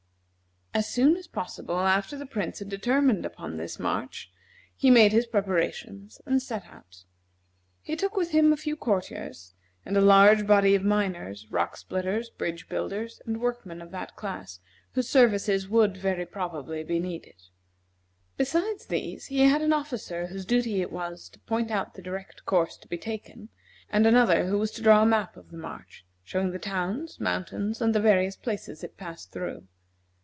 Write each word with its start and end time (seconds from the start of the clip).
As 0.73 0.87
soon 0.89 1.17
as 1.17 1.27
possible 1.27 1.81
after 1.81 2.17
the 2.17 2.25
Prince 2.25 2.59
had 2.59 2.69
determined 2.69 3.25
upon 3.25 3.57
this 3.57 3.77
march, 3.77 4.31
he 4.73 4.89
made 4.89 5.11
his 5.11 5.25
preparations, 5.27 6.21
and 6.25 6.41
set 6.41 6.65
out. 6.67 7.03
He 7.81 7.97
took 7.97 8.15
with 8.15 8.31
him 8.31 8.53
a 8.53 8.57
few 8.57 8.77
courtiers, 8.77 9.53
and 9.85 9.97
a 9.97 10.01
large 10.01 10.47
body 10.47 10.73
of 10.73 10.85
miners, 10.85 11.45
rock 11.51 11.75
splitters, 11.75 12.29
bridge 12.29 12.69
builders, 12.69 13.19
and 13.25 13.41
workmen 13.41 13.81
of 13.81 13.91
that 13.91 14.15
class, 14.15 14.61
whose 14.93 15.09
services 15.09 15.67
would, 15.67 15.97
very 15.97 16.25
probably, 16.25 16.85
be 16.85 16.99
needed. 17.01 17.49
Besides 18.37 18.85
these, 18.85 19.25
he 19.25 19.39
had 19.41 19.61
an 19.61 19.73
officer 19.73 20.27
whose 20.27 20.45
duty 20.45 20.79
it 20.79 20.89
was 20.93 21.27
to 21.31 21.39
point 21.39 21.69
out 21.69 21.95
the 21.95 22.01
direct 22.01 22.45
course 22.45 22.77
to 22.77 22.87
be 22.87 22.97
taken, 22.97 23.49
and 23.89 24.07
another 24.07 24.45
who 24.47 24.57
was 24.57 24.71
to 24.71 24.81
draw 24.81 25.01
a 25.01 25.05
map 25.05 25.35
of 25.35 25.51
the 25.51 25.57
march, 25.57 26.05
showing 26.23 26.51
the 26.51 26.59
towns, 26.59 27.19
mountains, 27.19 27.81
and 27.81 27.93
the 27.93 27.99
various 27.99 28.37
places 28.37 28.85
it 28.85 28.95
passed 28.95 29.33
through. 29.33 29.67